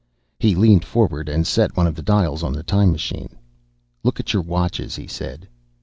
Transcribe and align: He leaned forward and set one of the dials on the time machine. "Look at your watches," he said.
He 0.39 0.55
leaned 0.55 0.83
forward 0.83 1.29
and 1.29 1.45
set 1.45 1.77
one 1.77 1.85
of 1.85 1.93
the 1.93 2.01
dials 2.01 2.41
on 2.41 2.53
the 2.53 2.63
time 2.63 2.91
machine. 2.91 3.37
"Look 4.01 4.19
at 4.19 4.33
your 4.33 4.41
watches," 4.41 4.95
he 4.95 5.05
said. 5.05 5.47